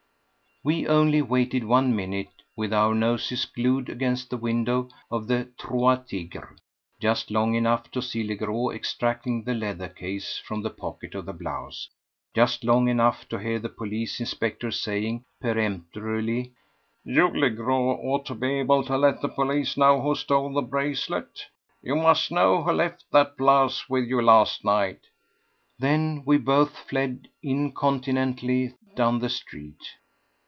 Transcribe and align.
We 0.63 0.85
only 0.87 1.23
waited 1.23 1.63
one 1.63 1.95
minute 1.95 2.43
with 2.55 2.71
our 2.71 2.93
noses 2.93 3.45
glued 3.45 3.89
against 3.89 4.29
the 4.29 4.37
windows 4.37 4.91
of 5.09 5.25
the 5.27 5.49
Trois 5.57 5.95
Tigres, 6.07 6.59
just 6.99 7.31
long 7.31 7.55
enough 7.55 7.89
to 7.89 7.99
see 7.99 8.23
Legros 8.23 8.75
extracting 8.75 9.43
the 9.43 9.55
leather 9.55 9.87
case 9.89 10.37
from 10.37 10.61
the 10.61 10.69
pocket 10.69 11.15
of 11.15 11.25
the 11.25 11.33
blouse, 11.33 11.89
just 12.35 12.63
long 12.63 12.89
enough 12.89 13.27
to 13.29 13.39
hear 13.39 13.57
the 13.57 13.69
police 13.69 14.19
inspector 14.19 14.69
saying 14.69 15.23
peremptorily: 15.41 16.51
"You, 17.03 17.29
Legros, 17.29 17.97
ought 18.03 18.27
to 18.27 18.35
be 18.35 18.59
able 18.59 18.83
to 18.83 18.99
let 18.99 19.19
the 19.19 19.29
police 19.29 19.75
know 19.77 19.99
who 19.99 20.13
stole 20.13 20.53
the 20.53 20.61
bracelet. 20.61 21.43
You 21.81 21.95
must 21.95 22.29
know 22.31 22.61
who 22.61 22.71
left 22.71 23.05
that 23.11 23.35
blouse 23.35 23.89
with 23.89 24.05
you 24.07 24.21
last 24.21 24.63
night." 24.63 24.99
Then 25.79 26.21
we 26.23 26.37
both 26.37 26.77
fled 26.87 27.29
incontinently 27.41 28.75
down 28.95 29.17
the 29.17 29.27
street. 29.29 29.81